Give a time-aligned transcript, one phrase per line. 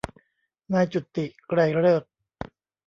[0.71, 2.11] นายจุติ ไกรฤกษ์